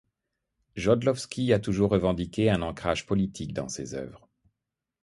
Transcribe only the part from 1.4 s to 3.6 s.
a toujours revendiqué un ancrage politique